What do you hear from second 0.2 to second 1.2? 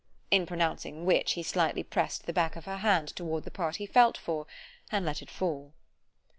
_——In pronouncing